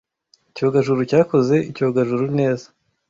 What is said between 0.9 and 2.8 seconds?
cyakoze icyogajuru neza.